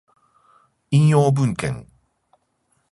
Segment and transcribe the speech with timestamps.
[0.89, 1.85] 引用文献